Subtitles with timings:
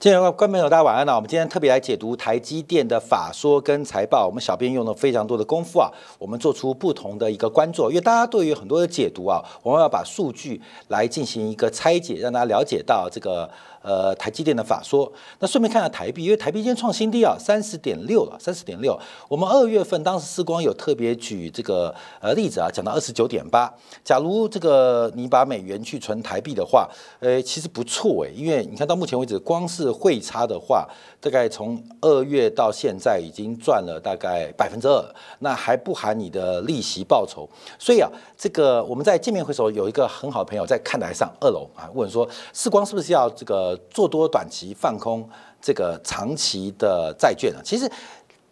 [0.00, 1.16] 今天观众朋友，大家晚安呢。
[1.16, 4.24] 我们今天特别来解读台积电的法说跟财报。
[4.28, 5.90] 我们小编用了非常多的功夫啊，
[6.20, 13.50] 我们做出不同的一个关注，因为大家对于很多的解读啊，我们要把数据来进行一个拆解，让大家了解到这个。
[13.80, 18.98] 呃，台积电的法说，那顺便看下台币，因为台币今天创新低啊，三十点六了，三十点六。
[19.28, 23.72] 我们二月份当时时光有特别举这个呃例子啊，讲到二十九点八。
[24.04, 26.88] 假如这个你把美元去存台币的话，
[27.20, 30.88] 呃，其实不错诶，因为你看到目前为止，光是汇差的话，
[31.20, 37.48] 大概从二月到现在已经赚了大概百分之二，那还不含你的利息报酬。
[37.78, 43.67] 所以啊，这个我们在见面会时候有一个很好的朋友在看台上二楼啊，问说世光是不是要这个。
[43.90, 45.28] 做多短期放空
[45.60, 47.90] 这个长期的债券啊，其实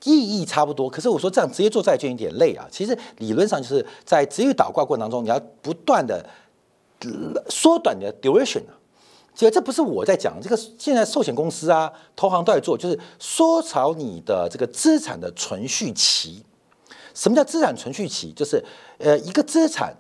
[0.05, 0.89] 意义差不多。
[0.89, 2.67] 可是我说这样直接做债券有点累啊。
[2.71, 6.25] 其实理论上就是在直接倒挂过程当中，你要不断的
[7.49, 8.75] 缩短你的 duration 啊。
[9.35, 16.43] 其实这不是我在讲，这个现在寿险公司啊、投行都在做，就是缩长你的这个资产的存续期。
[17.15, 18.33] 什么叫资产存续期？
[18.33, 18.65] 就是
[18.99, 19.97] 呃一个资产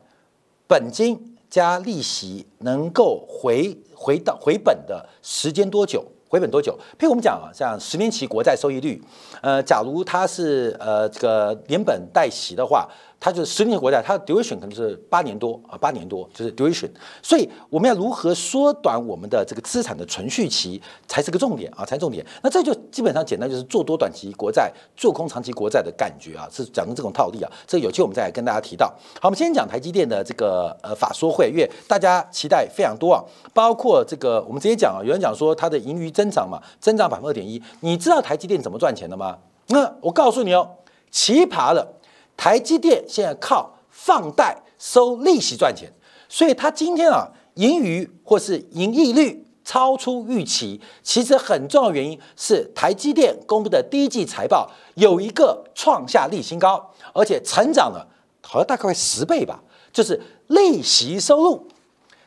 [0.66, 1.32] 本金。
[1.48, 6.04] 加利息能够回回到回本的时间多久？
[6.28, 6.78] 回本多久？
[6.98, 9.02] 譬如我们讲啊，像十年期国债收益率，
[9.40, 12.88] 呃，假如它是呃这个连本带息的话。
[13.18, 16.88] 它就是十年国债，它的 duration 可能是八年多啊，八年多就是 duration。
[17.22, 22.24] 所以我们要如何缩短我们的这个资产的存续期，才是个重点啊，才是重点。
[22.42, 27.50] 那这就基本上简单，就是做多短期国债，做空长期国债的感觉啊，是讲的这种套利啊。
[27.66, 28.86] 这有机会我们再来跟大家提到。
[29.20, 39.38] 好，我们先讲台积电的这个呃法说会，因为大家期待非常多啊，包括这个我们直接讲啊，有人讲说它的盈余增长嘛，增长百分之二点一，你知道台积电怎么赚钱的吗？
[39.68, 40.76] 那我告诉你哦，
[41.10, 41.95] 奇葩了。
[42.36, 45.90] 台积电现在靠放贷收利息赚钱，
[46.28, 50.80] 所以它今天啊盈余或是盈利率超出预期。
[51.02, 58.06] 其实很重要原因是台积电公布的第一季财报有一个创下历新高，而且成长了
[58.42, 59.62] 好像大概十倍吧，
[59.92, 61.66] 就是利息收入，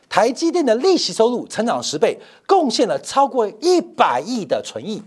[0.08, 5.02] 台积电的利息收入成长十倍，贡献了超过一百亿的存益，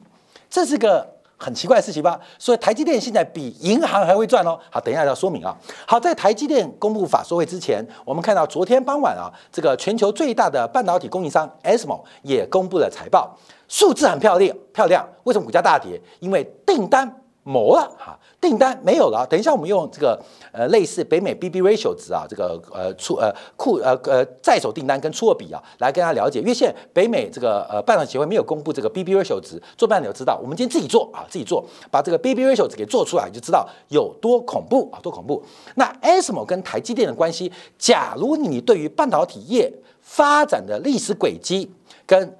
[0.50, 1.13] 这是个。
[1.44, 2.18] 很奇怪的事情吧？
[2.40, 4.58] 所以台积电现在比银行还会赚哦。
[4.72, 5.54] 好，等一下要说明啊。
[5.86, 13.38] 好，在台积电公布法说会之前，我们看到昨天傍晚啊，这个全球最大的半导体供应商 ASML 也公布了财报，
[13.68, 15.06] 数字很漂亮，漂亮。
[15.24, 16.02] 为什么股价大跌？
[16.22, 18.18] 因为订单没了哈。
[18.42, 20.22] 订单没有了，等一下我们用这个
[20.52, 26.40] 呃类似北美 B B ratio 值啊，这个呃出呃库呃呃在手订单跟出货比啊，来跟大家了解。
[26.42, 35.42] 因为现在北美这个呃半导体协会没有公布这个 B B ratio 值，做半导体知道，我们今天自己做啊，自己做，把这个 B B ratio 值给做出来，就知道有多恐怖啊，多恐怖。
[35.76, 39.72] 那 ASML 跟台积电的关系，假如你对于半导体业
[40.02, 41.72] 发展的历史轨迹
[42.06, 42.38] 跟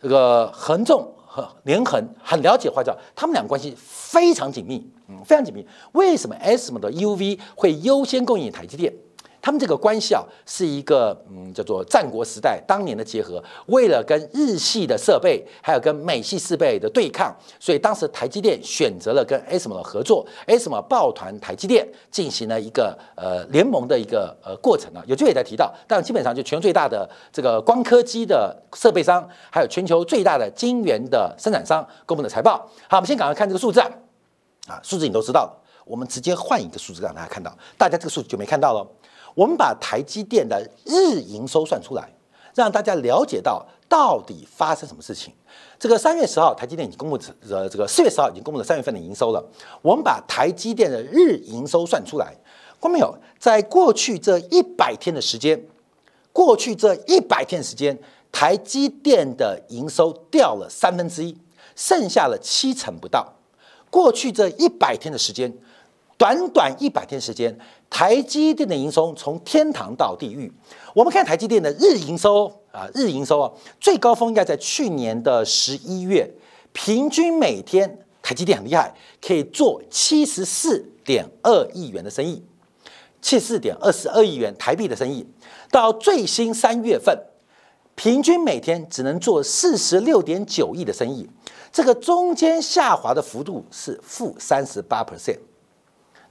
[0.00, 4.84] 这个横纵和连横很了解的话，叫他们俩关系非常紧密。
[5.08, 5.64] 嗯非常紧密。
[5.92, 8.92] 为什么 SM 的 UV 会优先供应台积电？
[9.42, 13.42] 他们这个关系啊，是一个嗯，叫做战国时代当年的结合。
[13.66, 25.02] 为了跟日系的设备，还有跟美系设备的对抗，所以当时台积电选择了跟 ASM 的合作，ASM 抱团台积电进行了一个呃联盟的一个呃过程啊。
[25.06, 32.58] 有机会再提到，但基本上就全球最大的这个光刻机的设备商，还有全球最大的晶圆的生产商公布的财报。
[32.88, 33.90] 好，我们先赶快看这个数字啊。
[34.68, 35.50] 啊，数字你都知道，
[35.84, 38.86] 我们直接换一个数字让大家看到，大家这个数字就没看到了。
[39.34, 42.12] 我们把台积电的日营收算出来，
[42.54, 45.32] 让大家了解到到底发生什么事情。
[45.78, 47.18] 这个三月十号，台积电已经公布
[47.48, 49.42] 呃，这个四月十号已经公布了三月份的营收了。
[49.82, 52.36] 我们把台积电的日营收算出来，
[52.80, 53.16] 看没有？
[53.38, 55.64] 在过去这一百天的时间，
[56.32, 57.98] 过去这一百天时间，
[58.30, 61.36] 台积电的营收掉了三分之一，
[61.74, 63.32] 剩下了七成不到。
[63.90, 65.52] 过去这一百天的时间，
[66.20, 67.58] 短短一百天时间，
[67.88, 70.52] 台积电的营收从天堂到地狱。
[70.94, 73.50] 我们看台积电的日营收啊，日营收啊，
[73.80, 76.30] 最高峰应该在去年的十一月，
[76.74, 78.94] 平均每天台积电很厉害，
[79.26, 82.44] 可以做七十四点二亿元的生意，
[83.22, 85.26] 七十四点二十二亿元台币的生意。
[85.70, 87.18] 到最新三月份，
[87.94, 91.26] 平均每天只能做四十六点九亿的生意。
[91.72, 95.38] 这个中间下滑的幅度是负三十八 percent，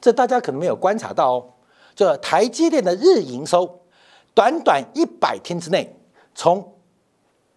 [0.02, 1.46] 这大家可能没有观察到哦。
[1.96, 3.82] 这台积电的日营收，
[4.34, 5.96] 短短一百天之内，
[6.34, 6.76] 从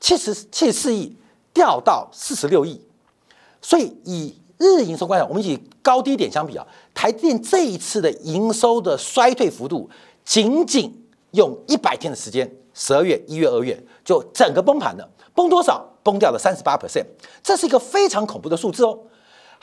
[0.01, 1.17] 七十七十四亿
[1.55, 2.81] 掉到四十六亿，
[3.61, 9.89] 所以以日营收观察，我们以高低点相比啊，台积电这一次的营收的衰退幅度，
[10.25, 15.09] 仅仅用一百天的时间，十二月、一月、二月就整个崩盘了。
[15.35, 15.89] 崩多少？
[16.03, 17.07] 崩掉了三十八 percent，
[17.45, 18.99] 这是一个非常恐怖的数字哦。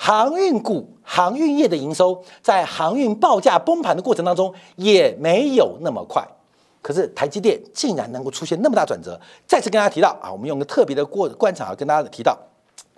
[0.01, 6.25] 航运股、航运业的营收在航运报价崩盘的过程当中也没有那么快，
[6.81, 9.19] 可是台积电竟然能够出现那么大转折。
[9.45, 12.39] 再次跟大家提到啊，我们用个特别的过观察跟大家提到，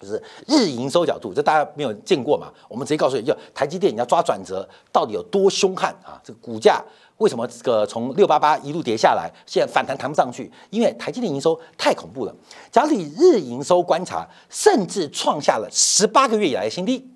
[0.01, 2.51] 就是日营收角度，这大家没有见过嘛？
[2.67, 6.19] 我们直接告诉你就台积电你要抓转折到底有多凶悍啊？
[6.23, 6.83] 这个股价。
[7.17, 10.51] 为什么这个从六八八一路跌下来，现在反弹弹不上去？
[10.71, 12.35] 因为台积电营收太恐怖了。
[12.71, 17.07] 假如你日营收观察，甚至创下了十八个月以来新低，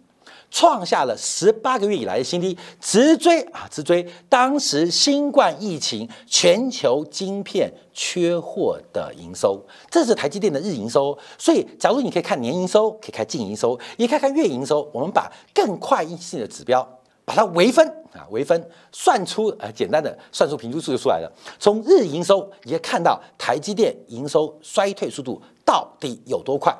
[0.49, 11.17] 创下了十八个月以来的新低，直追啊直追当时新冠疫情全球晶片缺货的营收，这是台积电的日营收。
[11.37, 16.87] 所以，假如你可以看年营收，可以看净营收，也可以看月营收，我们把更快一性的指标。
[17.27, 21.31] 把它微分啊，微分算出呃简单的算出平均数就出来了。
[21.57, 26.71] 从日营收你可以看到台积电营收衰退速度到底有多快？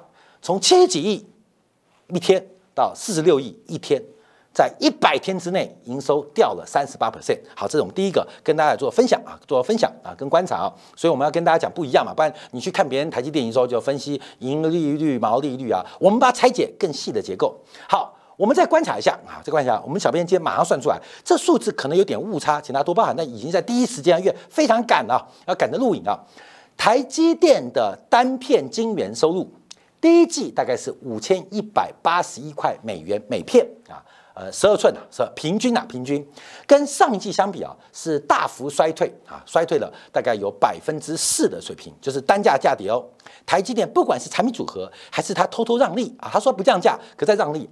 [0.44, 1.26] 从七十几亿
[2.10, 4.00] 一天到四十六亿一天，
[4.54, 7.40] 在一百天之内营收掉了三十八 percent。
[7.56, 10.74] 好，这是我们第一个跟大家做分享啊，做分享啊，跟观察啊。
[10.96, 17.58] 所以我们要跟大家讲不一样嘛，不然你去看别人台积电营收就分析盈利率、毛利率啊，我们把它拆解更细的结构。
[17.90, 18.12] 好。
[18.38, 23.16] 我们再观察一下啊，再观察一下，我们小编今天马上算出来，这数字可能有点误差，请大家多包涵。
[23.16, 26.20] 那已经在第一时间，因为非常赶啊，要赶着录影啊。
[26.76, 29.50] 台积电的单片晶圆收入，
[30.06, 33.98] 第一季大概是五千一百八十一块美元每片啊，
[34.36, 36.24] 呃，十二寸啊，是平均啊，平均
[36.68, 43.04] 跟上一季相比啊，是大幅衰退啊，衰退了大概有百分之四的水平，就是单价价跌哦。
[43.48, 47.68] 台积电不管是产品组合，还是它偷偷让利啊，他说不降价，可再让利。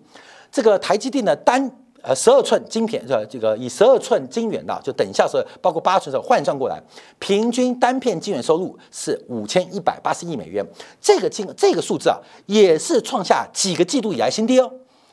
[0.51, 1.69] 这个台积电的单
[2.03, 3.25] 呃十二寸晶片呃？
[3.25, 6.79] 这个以十二寸晶圆的，就等一下是包括八寸的换算过来，
[7.17, 10.63] 平均单片晶圆收入是五千一百八十亿美元。
[11.01, 14.71] 这个金这个数字啊，也是创下几个季度以来新低哦。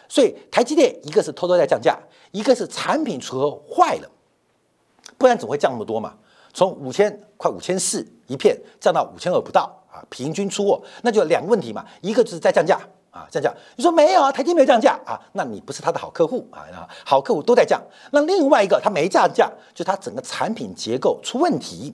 [0.09, 1.97] 所以台积电一个是偷偷在降价，
[2.33, 4.11] 一个是产品组合坏了，
[5.17, 6.15] 不然怎么会降那么多嘛？
[6.53, 12.81] 从五千快五千四一片降到五千二不到啊，平均出货，那就两个问题嘛，一个就是在降价。
[13.11, 14.31] 啊，降价，你说没有啊？
[14.31, 15.21] 台积没有降价啊？
[15.33, 16.63] 那你不是他的好客户啊？
[17.05, 17.81] 好客户都在降。
[18.13, 21.93] 那另外一个他没降价，就他整个产品结构出问题，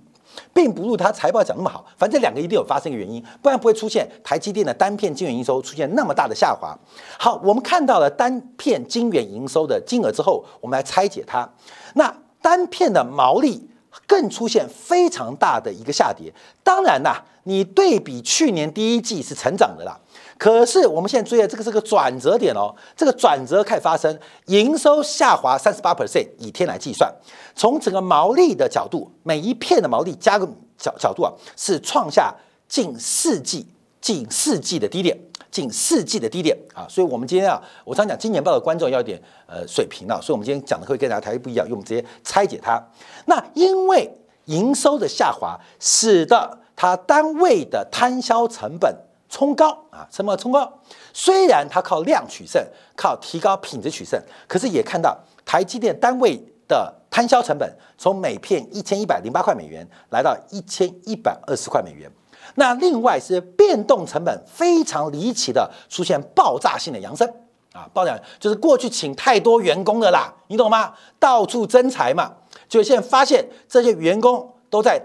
[0.52, 1.86] 并不如他财报讲那么好。
[1.96, 6.76] 反正两个一定有发生一个原因，不然不会出现台积电的单片晶圆营收出现那么大的下滑。
[7.18, 11.48] 好，我们看到了单片晶圆营收的金额之后，我们来拆解它。
[11.94, 13.68] 那单片的毛利
[14.06, 16.32] 更出现非常大的一个下跌。
[16.62, 19.98] 当然啦，你对比去年第一季是成长的啦。
[20.38, 27.10] 可是我们现在注意这个是个转折点哦，这个转折开始发生，营收下滑三十八 percent，以天来计算，
[27.54, 30.46] 从整个毛利的角度，每一片的毛利加个
[30.76, 32.34] 角角度啊，是创下
[32.68, 33.66] 近四季
[34.02, 35.18] 近四季的低点，
[35.50, 42.82] 近四季的低点啊，所以我们今天啊，我常讲今年报的观众要点呃水平啊，所以我们今天讲的会跟大家台不一样，因为我们直接拆解它。
[43.26, 44.10] 那因为
[44.46, 48.94] 营收的下滑，使得它单位的摊销成本。
[49.28, 50.72] 冲高啊，成本冲高？
[51.12, 52.64] 虽然它靠量取胜，
[52.94, 57.68] 靠提高品质取胜，可是也看到台积电单位的摊销成本
[57.98, 62.08] 从每片一千一百零八块美元来到一千一百二十块美元。
[62.56, 67.26] 那另外是变动成本非常离奇的出现爆炸性的扬升
[67.72, 67.88] 啊！
[67.94, 70.92] 爆炸就是过去请太多员工的啦，你懂吗？
[71.18, 72.32] 到处增财嘛，
[72.68, 75.00] 就现在发现这些员工都在。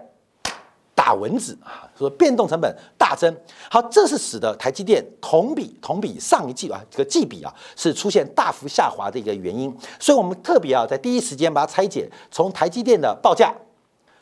[0.93, 3.35] 打蚊子啊，说变动成本大增，
[3.71, 13.51] 好，这是使得台积电同比同比上一季啊这个季比啊是出现大幅下滑的一个原因，所以我们特别啊在第一时间把它拆解，从台积电的报价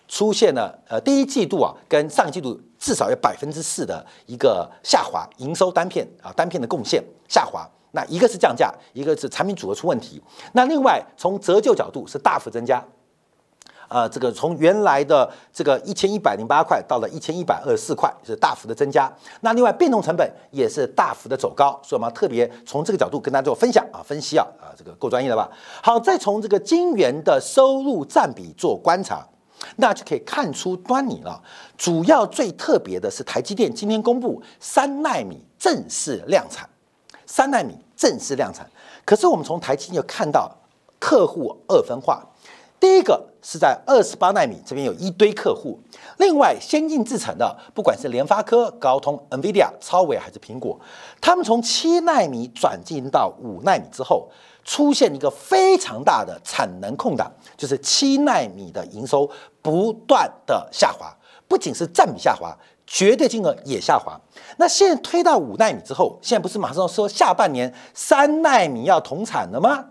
[0.07, 10.21] 出现了呃第一季度啊跟上一季度至少有百分之四的一个下滑，营收单片啊单片的贡献下滑，那一个是降价，一个是产品组合出问题，
[10.53, 12.83] 那另外从折旧角度是大幅增加。
[13.91, 19.12] 呃，这个从原来的这个一千一百零八块到了一千一百二十四块，是大幅的增加。
[19.41, 25.50] 那另外变动成本也是大幅的走高，所以我们特别从这个角度跟大家做分享啊，分析啊，啊，这个够专业了吧？
[25.81, 29.27] 好，再从这个晶圆的收入占比做观察，
[29.78, 31.42] 那就可以看出端倪了。
[31.78, 36.68] 主要最特别的是台积电今天公布三纳米正式量产，
[37.25, 38.70] 三纳米正式量产。
[39.06, 40.56] 可是我们从台积电看到
[41.00, 42.25] 客户二分化。
[42.80, 45.78] 第一个是在二十八纳米这边有一堆客户，
[46.16, 50.80] 另外先进制程的，不管是联发科、高通、NVIDIA、超微还是苹果，
[51.20, 54.30] 他们从七纳米转进到五纳米之后，
[54.63, 59.30] 出现一个非常大的产能空档，就是七纳米的营收
[59.62, 61.16] 不断的下滑，
[61.48, 64.20] 不仅是占比下滑，绝对金额也下滑。
[64.58, 69.86] 那现在推到五纳米之后，现在不是马上说下半年三纳米要同产了吗？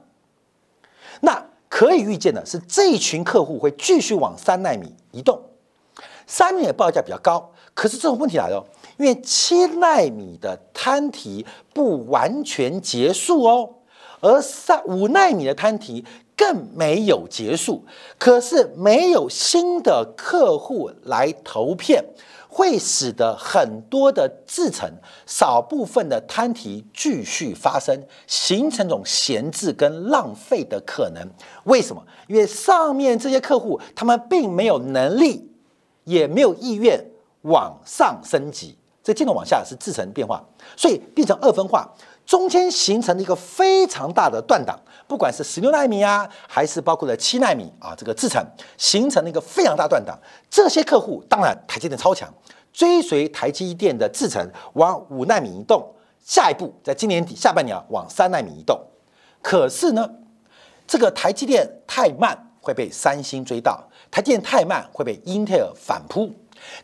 [1.21, 5.41] 那可以预见的是，这一群客户会继续往三纳米移动。
[6.27, 8.65] 三纳米的报价比较高，可是这种问题来了，
[8.99, 13.71] 因为七纳米的摊提不完全结束哦，
[14.21, 16.05] 而三五纳米的摊提
[16.39, 17.85] 更没有结束，
[18.19, 22.03] 可是没有新的客户来投片。
[22.51, 24.91] 会使得很多的制程
[25.27, 27.95] 少部分的摊提继续发生，
[28.27, 31.23] 形成种闲置跟浪费的可能。
[31.65, 32.03] 为什么？
[32.27, 35.47] 因为上面这些客户他们并没有能力，
[36.05, 36.99] 也没有意愿
[37.43, 40.43] 往上升级，这进度往下是制程变化，
[40.75, 41.95] 所以变成二分化。
[42.29, 48.45] 中间形成了一个非常大的断档，不管是十六纳米啊，还是包括了七纳米啊，这个制程
[48.77, 50.15] 形成了一个非常大断档。
[50.51, 52.29] 这些客户当然台积电超强，
[52.71, 55.83] 追随台积电的制程往五纳米移动，
[56.23, 58.79] 下一步在今年底下半年往三纳米移动。
[59.41, 60.07] 可是呢，
[60.87, 66.31] 这个台积电太慢会被三星追到，台积电太慢会被英特尔反扑。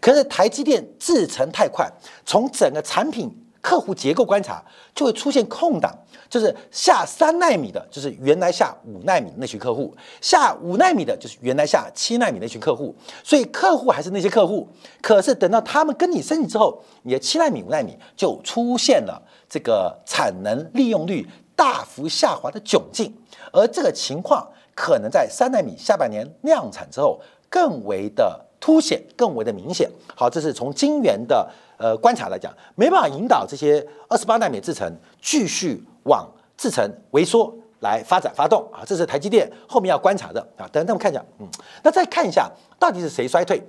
[0.00, 1.86] 可是台积电制程太快，
[2.24, 3.43] 从整个产品。
[3.64, 4.62] 客户结构观察
[4.94, 5.90] 就会出现空档，
[6.28, 9.90] 就是下三纳米的，就是原来下五纳米那群客户；
[10.20, 12.94] 下五纳米的，就是原来下七纳米那群客户。
[13.22, 14.68] 所以客户还是那些客户，
[15.00, 23.16] 可是等到他们跟你升级之后，你的七纳米、五纳米就出现了这个产能利用率大幅下滑的窘境，
[23.50, 27.18] 而这个情况可能在三纳米下半年量产之后
[27.48, 29.90] 更为的凸显、更为的明显。
[30.14, 31.48] 好，这是从晶圆的。
[31.76, 34.90] 呃，观察来讲，没办法引导这些二十八纳米制程
[35.20, 40.68] 继续往制程萎缩来发展发动啊，这是台积电后面要观察的啊。
[40.72, 41.48] 等等，我们看一下，嗯，
[41.82, 43.62] 那再看一下到底是谁衰退？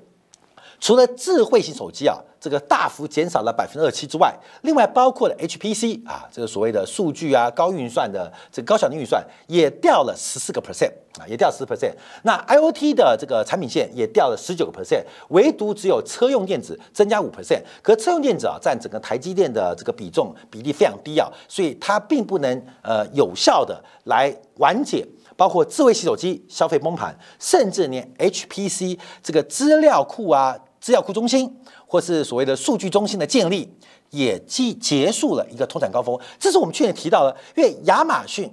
[0.86, 2.15] 除了智慧型手机啊。
[2.38, 11.92] 这个大幅减少了百分之二七之外，另外包括了 HPC 啊，这个所谓的数据啊、高运算的这个高效能运算也掉了十四个 percent 啊，也掉十 percent。
[12.22, 17.63] 那 IOT 的这个产品线也掉了十九个 percent，唯独只有车用电子增加五 percent。
[17.82, 25.04] 可车用电子啊，占整个台积电的这个比重比例非常低啊，所以它并不能呃有效的来缓解
[25.36, 31.51] 包括智慧型手机消费崩盘，甚至连 HPC 这个资料库啊、资料库中心。
[31.88, 33.72] 或是所谓的数据中心的建立，
[34.10, 36.20] 也既结束了一个通产高峰。
[36.39, 38.51] 这是我们去年提到的，因为亚马逊、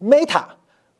[0.00, 0.44] Meta、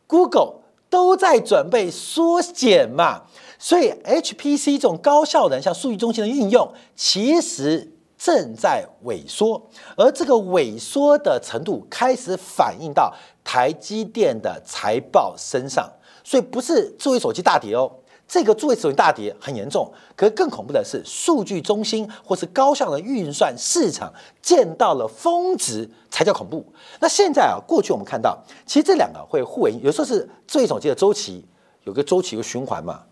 [0.07, 3.23] Google 都在准备缩减嘛，
[3.59, 13.13] 所以 HPC 这种高效能像数据中心的运用，其实正在萎缩，而这个萎缩的程度开始反映到
[13.43, 15.91] 台积电的财报身上，
[16.23, 17.91] 所以不是智慧手机大跌哦。
[18.33, 24.11] 这个作为手机大跌很严重，可是更恐怖的是，数据中心或是高效的运算市场
[24.41, 26.65] 见到了峰值才叫恐怖。
[26.99, 31.45] 那现在啊，过去我们看到，其实这两个会互为，有时候是智慧手机的周期
[31.85, 33.03] 有个周期有循环嘛，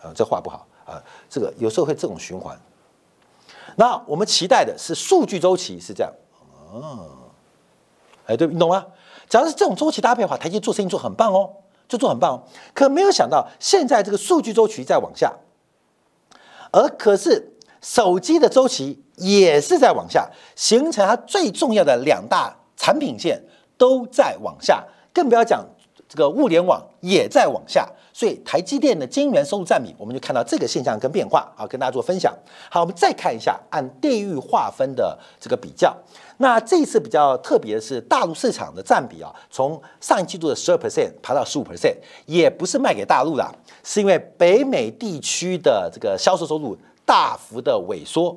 [0.00, 2.60] 啊，这话不好啊，这个有时候会这种循环。
[3.76, 6.12] 那我们期待的是数据周期是这样，
[6.72, 7.06] 哦，
[8.26, 8.84] 哎，对，你懂吗？
[9.28, 11.48] 只要是这种周期搭配的话，台积做生意做很棒哦。
[11.92, 15.30] 就做很棒哦，可没有想到现在这个数据周期在往下，
[16.70, 23.44] 而可是手机的周期也是在往下，形成它最重要的两大产品线
[23.76, 24.82] 都在往下，
[25.12, 25.62] 更不要讲
[26.08, 27.86] 这个物联网也在往下。
[28.12, 32.32] 所以台积电的晶圆收入占比，我们就看到这个现象跟变化啊，跟大家做分享。
[32.70, 35.96] 好，我们再看一下按地域划分的这个比较。
[36.38, 43.54] 那这一次比较特别的是，大陆市场的占比啊，从上一季度的十二 percent 爬到十五 percent，也不是卖给大陆的，
[43.84, 46.76] 是因为北美地区的这个销售收入
[47.06, 48.36] 大幅的萎缩。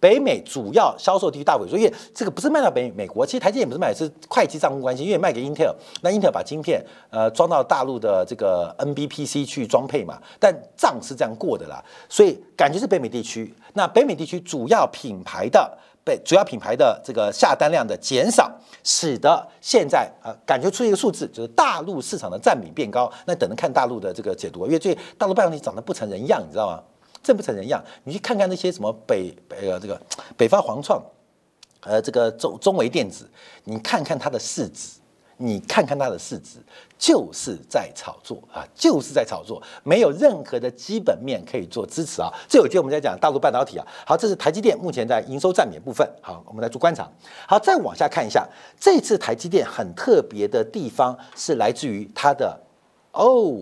[0.00, 13.54] 北美主要销售地区大萎缩，因为这个不是卖到北美国，其实台积电不是卖，是会计账户关系，因为卖给英特尔，那英特尔把晶片呃装到大陆的这个 NBPC 去装配嘛，但账是这样过的啦，所以感觉是北美地区。
[13.74, 18.50] 那北美地区主要品牌的被主要品牌的这个下单量的减少，
[18.82, 23.12] 使得现在呃感觉出一个数字，就是大陆市场的占比变高。
[23.26, 26.82] 那等着看大陆的这个解读，因为最大陆半导体长得不成人样，你知道吗？
[27.22, 30.00] 真不成人样，你去看看那些什么北呃这个
[30.36, 31.02] 北方黄创，
[31.82, 33.28] 呃这个中中维电子，
[33.64, 34.98] 你看看它的市值，
[35.36, 36.58] 你看看它的市值，
[36.98, 42.32] 就是在炒作啊，就是在炒作，没有任何的基本面可以做支持啊。
[42.48, 47.10] 这有节我们在讲大陆半导体啊，好，这是台积电目前在营收占比部分，好，我们来做观察。
[47.46, 48.48] 好，再往下看一下，
[48.78, 52.60] 这次台积电很特别的地方是来自于它的
[53.12, 53.58] 哦，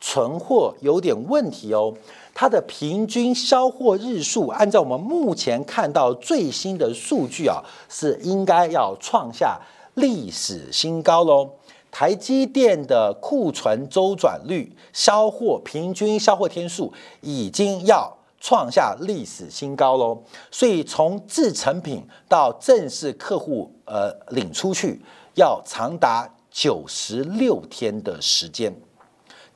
[0.00, 1.94] 存货有点问题哦。
[2.40, 9.60] 它的平均销货日数，按照我们目前看到最新的数据啊，是应该要创下
[9.94, 11.50] 历史新高喽。
[11.90, 16.92] 台积电的库存周转率、销货平均销货天数
[17.22, 20.22] 已经要创下历史新高喽。
[20.52, 25.02] 所以从制成品到正式客户呃领出去，
[25.34, 28.72] 要长达九十六天的时间。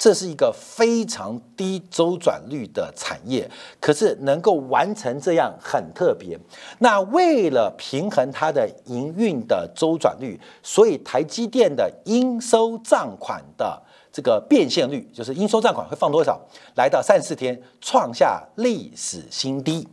[0.02, 6.36] 这是一个非常低周转率的产业，可是能够完成这样很特别。
[6.80, 13.80] 那为了平衡它的营运的周转率，所以台积电的应收账款的
[14.12, 16.40] 这个变现率，就是应收账款会放多少，
[16.74, 19.86] 来到三十四天，创下历史新低。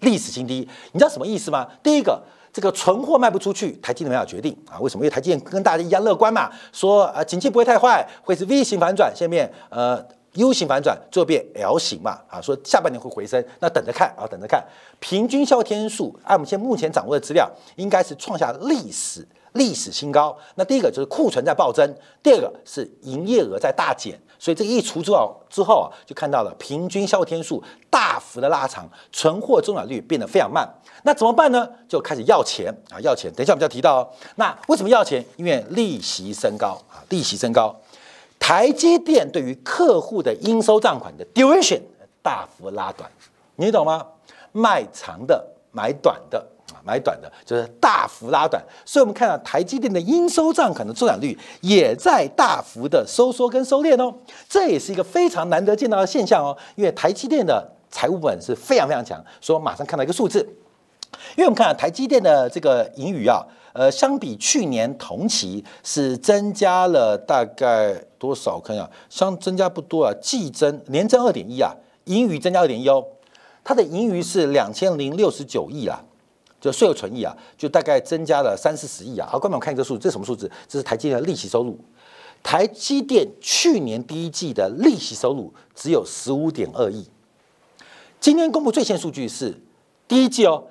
[0.00, 1.68] 历史新低，你知道什么意思吗？
[1.84, 2.20] 第一个。
[2.52, 4.78] 这个存货卖不出去，台积电没有决定啊？
[4.80, 5.04] 为什么？
[5.04, 10.04] 因为台积电跟大家一样乐观嘛，说呃，景气不会太坏，会是 V 型反转，下面呃
[10.34, 12.40] U 型反转，最后变 L 型嘛啊？
[12.40, 14.62] 说下半年会回升，那等着看啊，等着看。
[15.00, 20.36] 平均销天数，按我们现在目前掌握的资料，应该是创下历史历史新高。
[20.54, 24.20] 那第一个就是库存在暴增，第二个是营业额在大减。
[24.38, 30.68] 所以这一除之后之后啊，就看到了平均销货天数大幅的拉长，存货周转率变得非常慢。
[31.02, 31.68] 那怎么办呢？
[31.88, 33.32] 就开始要钱啊，要钱。
[33.34, 34.08] 等一下我们就要提到哦。
[34.36, 35.24] 那为什么要钱？
[35.36, 37.74] 因为利息升高啊，利息升高。
[38.38, 41.80] 台积电对于客户的应收账款的 duration
[42.22, 43.10] 大幅拉短，
[43.56, 44.06] 你懂吗？
[44.52, 46.38] 卖长的买短的
[46.72, 46.78] 啊。
[46.84, 54.12] 买短的，就是大幅拉短，所以我们看到台积电的应收账款的周转率也在大幅的收缩跟收敛哦，
[54.48, 56.56] 这也是一个非常难得见到的现象哦。
[56.74, 60.44] 因为台积电的财务本是非常非常强，所以马上看到一个数字，
[61.36, 68.60] 因为我们看台积电的这个盈余啊，呃，相比去年同期是增加了大概多少？
[68.60, 73.04] 看一下，相增加不多啊，季增年增二点一啊，盈余增加二点一哦，
[73.64, 76.04] 它的盈余是两千零六十九亿啊。
[76.60, 79.28] 就税后存益啊，就大概增加了三四十亿啊。
[79.28, 80.48] 好，观众看这个数字，这是什么数字？
[80.68, 81.76] 这是台积电的利息收入。
[82.40, 87.04] 台积电去年第一季的利息收入只有十五点二亿。
[88.20, 89.60] 今天公布最新数据是
[90.06, 90.62] 第一季哦，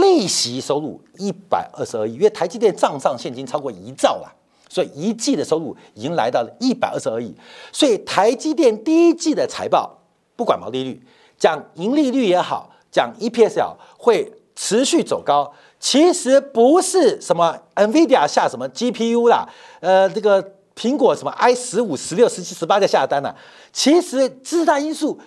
[0.00, 2.14] 利息收入一百二十二亿。
[2.14, 4.32] 因为台积电账上现金超过一兆了，
[4.68, 7.34] 所以一季的收入已经来到了一百二十二亿。
[7.72, 9.98] 所以台积电第一季的财报，
[10.36, 11.02] 不管毛利率，
[11.36, 14.32] 讲盈利率也好，讲 EPS 也好，会。
[14.58, 19.46] 持续走高，其实不是什么 NVIDIA 下什么 GPU 啦，
[19.80, 20.42] 呃，这个
[20.74, 23.34] 苹果什么 i 十五、十六、十七、十八在下单呢？
[23.70, 25.20] 其实最大因素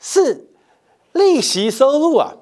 [0.00, 0.48] 是
[1.12, 2.34] 利息收入啊。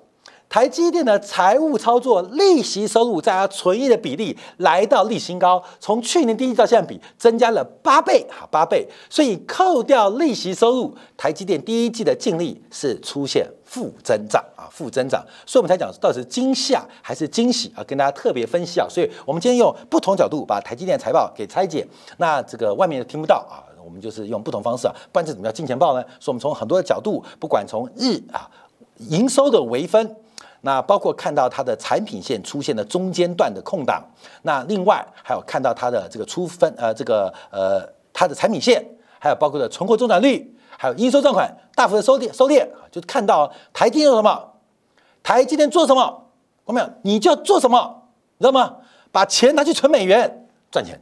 [0.51, 8.85] 台积电的财务操作利息收入在它存益的比例来到历新高，从去年第一季到现在比增加了八倍，哈，八倍。
[9.09, 15.25] 所以扣掉利息收入，台积电第一季的净利是出现负增长啊，负增长。
[15.47, 18.89] 所以我们才讲到底是惊吓还是惊喜啊，跟大家特别分析啊。
[18.91, 21.87] 所以我们今天用不同角度把台积电财报给拆解，
[22.17, 26.03] 那这个外面听不到啊，我们就是用不同方式啊，不然这怎么叫金钱豹呢？
[26.19, 28.51] 所以我们从很多的角度，不管从日啊
[29.09, 30.17] 营收的微分。
[30.63, 34.05] 那包括看到它的产品线出现了中间段的空档，
[34.43, 37.81] 那另外还有看到它的这个出分呃这个呃
[38.13, 38.85] 它的产品线，
[39.19, 44.53] 还有包括的存货周转率，还有应收账款大幅的收跌收跌，就看到台积电做什么，
[45.23, 46.31] 台积电做什么，
[46.67, 48.03] 我们你就要做什么，
[48.39, 48.77] 知道吗？
[49.11, 51.01] 把钱拿去存美元赚钱。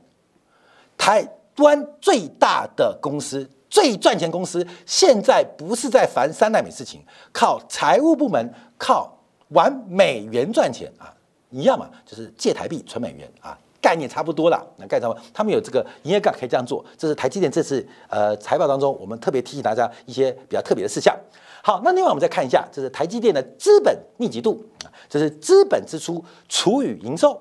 [0.97, 9.18] 台湾最大的公司、最赚钱公司，现在不是在烦三代美事情，靠财务部门靠。
[9.49, 11.13] 玩美元赚钱啊，
[11.51, 14.63] 一样嘛，就是借台币存美元啊，概念差不多了。
[14.77, 16.85] 那概念他们有这个营业杠可以这样做。
[16.99, 21.17] 这是台积电这次呃财报当中，我们特别提醒大家一些比较特别的事项。
[21.63, 27.41] 好，那另外我们再看一下，这是台积电的资本密集度啊，这是资本支出除以营收，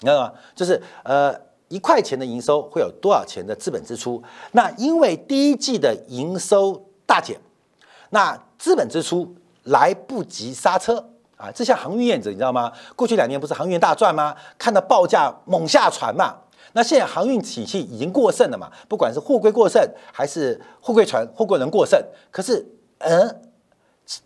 [0.00, 0.32] 你知道吗？
[0.54, 1.34] 就是呃
[1.68, 4.22] 一块钱的营收会有多少钱的资本支出？
[4.52, 7.38] 那因为第一季的营收大减，
[8.08, 9.36] 那资本支出。
[9.66, 10.96] 来不及刹车
[11.36, 11.50] 啊！
[11.54, 12.72] 这像航运业者，你知道吗？
[12.96, 14.34] 过去两年不是航运大赚吗？
[14.58, 16.34] 看到报价猛下船嘛。
[16.72, 18.70] 那现在航运体系已经过剩了嘛？
[18.88, 21.98] 不管是货柜过剩，还是货柜船、货柜人过剩，
[22.30, 22.66] 可是，
[22.98, 23.42] 嗯，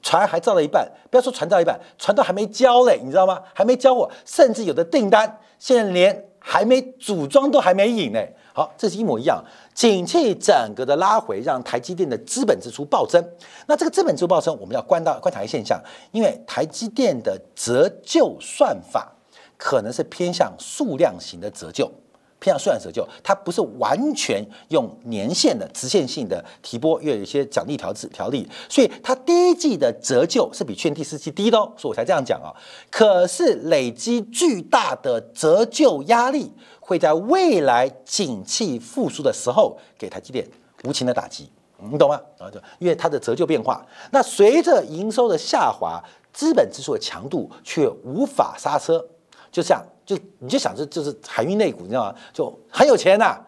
[0.03, 3.41] 船还造了一半，不要说船造一半，船都还没交嘞，你知道吗？
[3.55, 8.21] 还没交货，甚至有的订单现在连还没组装都还没引呢。
[8.53, 9.43] 好，这是一模一样。
[9.75, 13.25] 景气整个的拉回，让台积电的资本支出暴增。
[13.67, 15.81] 那这个资本支出暴增，我们要观到观察一个现象，
[16.13, 19.13] 因为台积电的折旧算法
[19.57, 21.91] 可能是偏向数量型的折旧，
[22.39, 32.51] 偏向数量折旧，它不是完全用年限的直线性的提拨，因为有一些奖励条制条例，所以它第一季的折旧是比去年第四季低的哦，所以我才这样讲啊。
[32.91, 36.53] 可是累积巨大的折旧压力，
[36.91, 40.45] 会在未来景气复苏的时候给台积电
[40.83, 41.49] 无情的打击，
[41.79, 42.21] 你懂吗？
[42.37, 48.99] 啊，就因为它的折旧变化，那随着营收的下滑，资本支出的强度却无法刹车，
[49.53, 49.81] 就这样。
[50.05, 52.15] 就你就想着就是海运内股，你知道吗？
[52.33, 53.39] 就很有钱呐，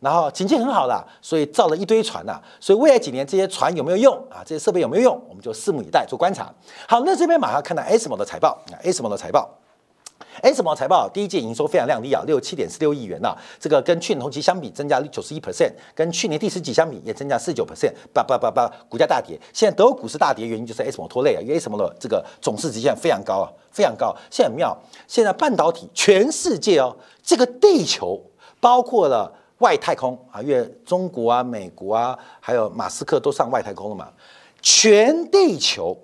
[0.00, 2.42] 然后景气很好了，所以造了一堆船呐。
[2.58, 4.42] 所以未来几年这些船有没有用啊？
[4.44, 5.22] 这些设备有没有用？
[5.28, 6.52] 我们就拭目以待，做观察。
[6.88, 9.48] 好，那这边马上看到 ASML 的财报啊，ASML 的财报
[10.42, 19.38] ，ASML 财报第一季营收非常亮丽啊，六七点四六亿元呐，这个跟去年同期相比增加九十一 percent，跟去年第十季相比也增加四九 percent，叭叭叭叭，股价大跌。
[19.52, 23.52] 现在德国股市大跌原因就是 ASML 拖累啊，因为 ASML 的这个总市值现在非常高啊。
[23.70, 24.76] 非常高，现在很妙。
[25.06, 28.20] 现在半导体全世界哦，这个地球
[28.58, 34.08] 包括了外太空啊，因为中国啊、美国啊，还有马斯克都上外太空了嘛。
[34.60, 35.96] 全地球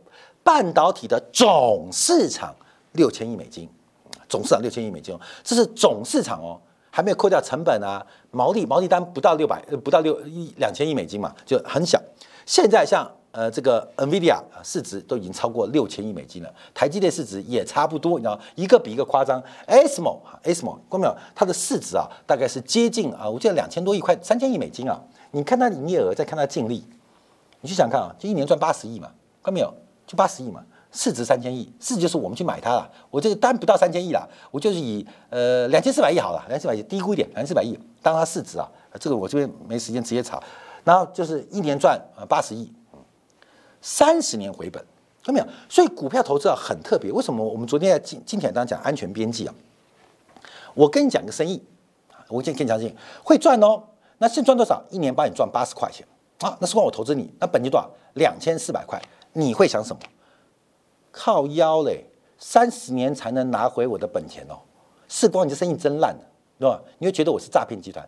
[0.45, 2.55] 半导体的总市场
[2.93, 3.69] 六千亿美金，
[4.35, 12.03] 总市场六千亿美金，这是总市场哦，还没有扣掉成本啊，毛利毛利单不到六百，不到六一两千亿美金嘛，就很小。
[12.45, 13.09] 现在像。
[13.37, 16.55] 呃，这个 Nvidia 啊，市值都已经超过六千亿美金了。
[16.73, 19.43] 台积电市值也差不多，你知道，一个比一个夸张。
[19.67, 21.17] ASML 啊，ASML，关没有？
[21.35, 25.03] 它的市值啊，大概是接近啊，我记得两千多亿，块三千亿美金啊。
[25.33, 26.85] 你看它营业额，再看它净利，
[27.61, 29.11] 你去想看啊，就一年赚八十亿嘛，
[29.43, 29.75] 看没有？
[30.07, 30.63] 就八十亿嘛，
[30.95, 32.89] 市值三千亿，市值就是我们去买它了。
[33.11, 38.67] 我这个单不到三千亿了，我就是以呃两千四百亿好了，两千四百亿低估一点，两千四百亿当它市值啊。
[39.01, 40.41] 这个我这边没时间直接查，
[40.85, 42.73] 然后就是一年赚啊八十亿。
[43.83, 44.83] 三十年回本，
[45.23, 45.47] 看到没有？
[45.69, 47.11] 所以股票投资啊很特别。
[47.11, 49.55] 为什么我们昨天在今今天当讲安全边际啊？
[50.75, 51.63] 我跟你讲个生意
[52.29, 53.83] 我今天跟你讲生意会赚哦。
[54.19, 54.83] 那现赚多少？
[54.91, 56.07] 一年帮你赚八十块钱
[56.39, 56.57] 啊？
[56.61, 57.91] 那是光我投资你，那本金多少？
[58.15, 59.03] 两千四百块。
[59.33, 60.01] 你会想什么？
[61.15, 62.05] 靠腰嘞！
[62.39, 64.59] 三十年才能拿回我的本钱哦。
[65.09, 66.25] 世光你这生意真烂的，
[66.59, 66.81] 对吧？
[66.99, 68.07] 你会觉得我是诈骗集团。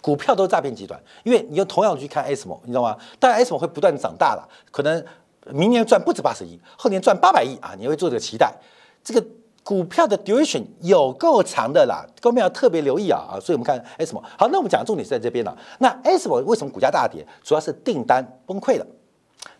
[0.00, 2.96] 股票都是诈骗集团，因为你用同样去看 S M，你知道吗？
[3.18, 5.04] 当然 S M 会不断长大了，可能
[5.50, 7.74] 明年赚不止八十亿，后年赚八百亿啊！
[7.78, 8.54] 你会做这个期待，
[9.02, 9.26] 这个
[9.64, 13.34] 股票的 duration 有够长的啦，各位要特别留意啊啊！
[13.40, 15.54] 所以我们看 S M，好，那我们讲的重点是在这边了。
[15.80, 17.26] 那 S M 为什么股价大跌？
[17.42, 18.86] 主要是订单崩溃了，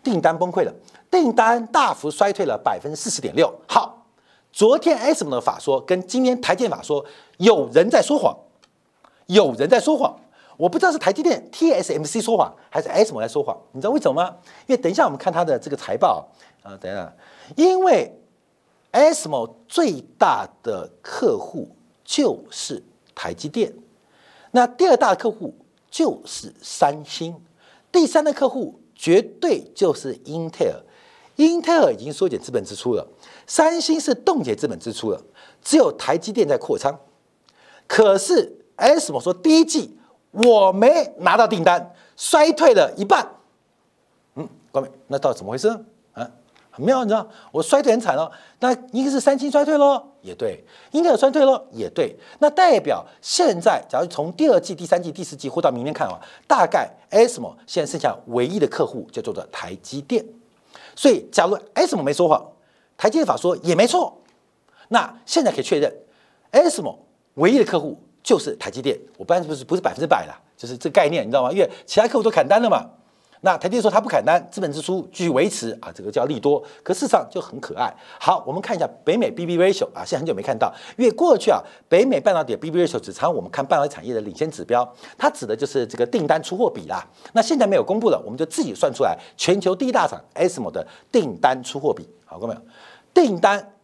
[0.09, 0.73] 订单崩溃了，
[1.11, 3.53] 订单大幅衰退了百分之四十点六。
[3.69, 4.07] 好，
[4.51, 7.05] 昨天 S M 的法说跟今天台建法说，
[7.37, 8.35] 有人在说谎，
[9.27, 10.19] 有人在说谎。
[10.57, 14.35] 我不知道是台积电 TSMC 说谎，还是 ASML 来说谎，你知道为什么吗？
[14.67, 16.27] 因为等一下我们看它的这个财报
[16.63, 17.13] 啊，等一下，
[17.55, 18.11] 因为
[18.93, 21.69] ASML 最大的客户
[22.03, 22.83] 就是
[23.15, 23.71] 台积电，
[24.53, 25.55] 那第二大的客户
[25.91, 27.37] 就是三星，
[27.93, 30.83] 第三的客户绝对就是英特尔，
[31.37, 33.09] 英特尔已经缩减资本支出了，
[33.47, 35.23] 三星是冻结资本支出了，
[35.63, 36.99] 只有台积电在扩仓，
[37.87, 39.95] 可是 SMO 说第一季。
[40.31, 43.27] 我没拿到订单，衰退了一半。
[44.35, 45.69] 嗯，各位，那到底怎么回事？
[45.69, 45.81] 呢，
[46.79, 48.31] 没有，你知道，我衰退很惨哦。
[48.61, 50.57] 那一个是三星衰退喽，也对；
[50.93, 52.17] 英特尔衰退喽，也对。
[52.39, 60.25] 那代表现在，假如从第二季、第三季、第四季或到明年看啊，大概 ASML 现在剩下唯一的客户叫做的台积电。
[60.97, 62.45] 所以，假如 ASML 没说谎，
[62.97, 64.17] 台积电法说也没错，
[64.89, 65.93] 那现在可以确认
[66.53, 66.97] ，ASML
[67.35, 68.01] 唯一的客户。
[68.21, 71.51] 就是台积电，我不然不是不是百分之百了，就是这概念，你知道吗？
[71.51, 72.85] 因为其他客户都砍单了嘛。
[73.41, 76.63] 那台积电说他不砍单，资本支出继续维持啊，这个叫利多。
[76.83, 77.93] 可事实上就很可爱。
[78.19, 87.07] 好，我们看一下北美 B B ratio 啊，现在很久没看到，因为过去啊，北美半导体 B B ratio 只常我们看半导体产业的领先指标，它指的就是这个订单出货比啦。
[87.33, 92.09] 那现在没有公布了，我们就自己算出来全球第一大厂 ASML 的订单出货比。
[92.25, 92.61] 好，看到没有？
[93.15, 93.75] 订单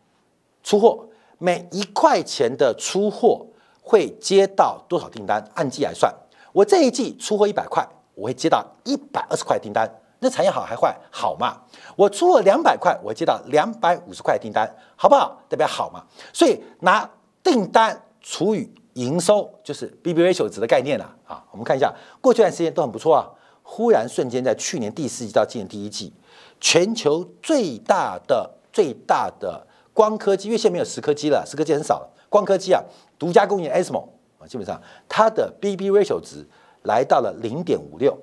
[0.62, 1.06] 出货
[1.38, 3.46] 每一块钱的出货。
[3.86, 5.46] 会接到多少订单？
[5.52, 6.10] 按季来算，
[6.54, 9.88] 我这一季出货一百块，我会接到一百二十块订单。
[10.20, 10.96] 那产业好还坏？
[11.10, 11.60] 好嘛？
[11.96, 15.38] 我出了两百块，我接到两百五十块订单，好不好？
[15.48, 16.02] 代表好嘛？
[16.32, 17.08] 所以拿
[17.42, 21.44] 订单除以营收，就是 B B ratio 值的概念了啊。
[21.50, 23.28] 我们看一下，过去一段时间都很不错啊。
[23.62, 26.12] 忽然瞬间在去年第四季到今年第一季，
[26.60, 32.10] 全球最大的最大的光科技，因为现在没有石科技了，石科技很少了。
[32.30, 32.82] 光科技啊，
[33.18, 36.46] 独家供应 ASML 啊，基本上它的 BB ratio 值
[36.84, 38.16] 来到了零点五六，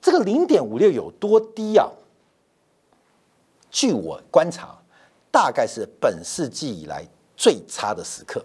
[0.00, 1.88] 这个零点五六有多低啊？
[3.70, 4.78] 据我观察，
[5.30, 7.04] 大概是本世纪以来
[7.36, 8.44] 最差的时刻。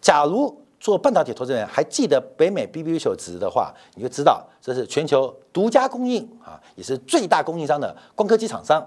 [0.00, 8.86] 假如做半导体投资人还记得北美 BBU 值的话，你就知道这是全球独家供应啊，也是最大供应商的光刻机厂商，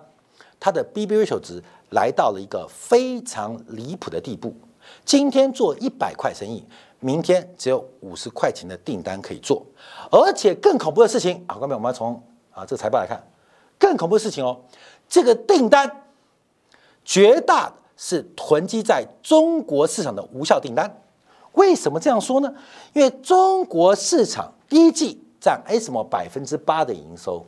[0.59, 4.53] 它的 BBU 值来到了一个非常离谱的地步。
[5.05, 6.63] 今天做一百块生意，
[6.99, 9.65] 明天只有五十块钱的订单可以做，
[10.11, 13.21] 而且更恐怖的事情啊，后面我们要从啊这个财报来看，
[13.77, 14.61] 更恐怖的事情哦，
[15.09, 16.03] 这个订单
[17.03, 21.01] 绝大是囤积在中国市场的无效订单。
[21.53, 22.51] 为什么这样说呢？
[22.93, 27.45] 因为中国市场第一季占 ASML 百分之八的营收，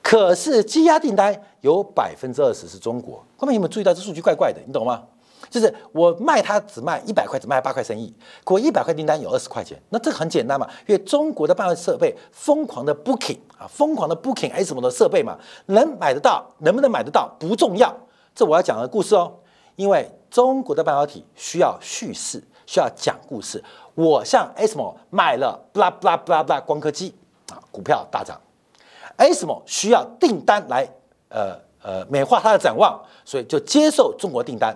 [0.00, 3.22] 可是积压订单有百分之二十是中国。
[3.36, 4.60] 后面有没有注意到这数据怪怪的？
[4.66, 5.02] 你懂吗？
[5.48, 17.96] 就是我卖它只卖一百块，只卖八块生意，我一百块订单有二十块钱，那这个很简单嘛，因为中国的办公设备疯狂的 booking 啊，疯狂的 booking ASML 的设备嘛，能买得到，能不能买得到不重要，
[18.34, 19.32] 这我要讲的故事哦，
[19.76, 22.42] 因为中国的半导体需要叙事。
[22.66, 23.60] 需要讲故事。
[23.96, 27.12] 我向 ASML 买了 blah blah blah blah 光刻机
[27.50, 28.40] 啊，股票大涨。
[29.18, 30.88] ASML 需要订单来
[31.30, 34.72] 呃呃美化它的展望，所以就接受中国订单。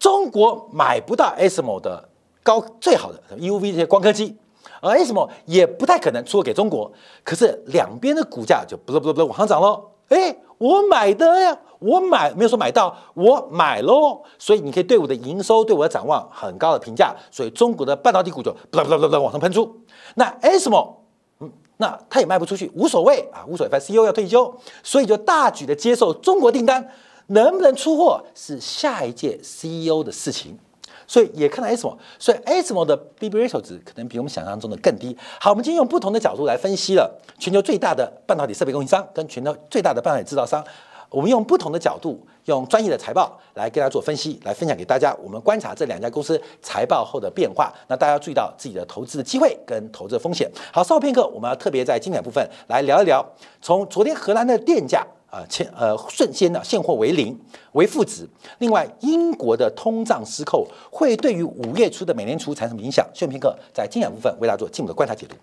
[0.00, 2.08] 中国买不到 ASML 的
[2.42, 4.36] 高最好的 EUV 这些光刻机，
[4.80, 6.90] 而 ASML 也不太可能出给中国。
[7.22, 9.90] 可是两边的股价就不不不往上涨喽。
[10.08, 11.56] 哎，我买的呀。
[11.80, 19.74] 我买没有说买到，我买喽，所以你可以对我的营收、对我的展望很高的评价，所以中国的半导体股就不啦不不往上喷出。
[20.16, 20.90] 那 ASML，
[21.38, 26.86] 嗯，那它也卖不出去，无所谓啊，无所谓，反正 CEO 要退休，所以就大举的接受中国订单，
[27.30, 30.58] 能不能出货是下一届 CEO 的事情，
[31.06, 35.16] 所以也看到 ASML，所以 ASML 的 B/B ratio 值可能比我们想象中的更低。
[35.40, 40.64] 好，我们今天用不同的角度来分析了全球最大的半导体设备供应商跟全球最大的半导体制造商。
[41.08, 45.12] 我们用不同的角度，用专业的财报来跟大家做分析，来分享给大家。
[45.20, 50.48] 我们观察这两家公司财报后的变化，那大家注意到自己的投资的机会跟投资的风险。
[50.72, 53.24] 好，稍后片刻，我们要特别在精彩部分来聊一聊，
[53.60, 57.38] 从昨天荷兰的电价呃，现呃瞬间呢现货为零
[57.72, 58.28] 为负值。
[58.58, 63.08] 另外，英国的通胀失控会对于五月初的美联储产生什么影响？
[63.14, 65.36] 休片刻，在精讲部分为大家做进一步的观察解读。